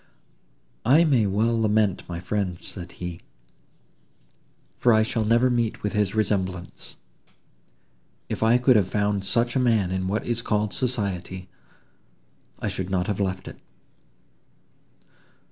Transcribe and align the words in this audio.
"I 0.83 1.03
may 1.03 1.27
well 1.27 1.61
lament 1.61 2.09
my 2.09 2.19
friend," 2.19 2.57
said 2.59 2.93
he, 2.93 3.19
"for 4.75 4.93
I 4.93 5.03
shall 5.03 5.23
never 5.25 5.47
meet 5.51 5.83
with 5.83 5.93
his 5.93 6.15
resemblance. 6.15 6.95
If 8.27 8.41
I 8.41 8.57
could 8.57 8.77
have 8.77 8.87
found 8.87 9.23
such 9.23 9.55
a 9.55 9.59
man 9.59 9.91
in 9.91 10.07
what 10.07 10.25
is 10.25 10.41
called 10.41 10.73
society, 10.73 11.49
I 12.57 12.67
should 12.67 12.89
not 12.89 13.05
have 13.05 13.19
left 13.19 13.47
it." 13.47 13.59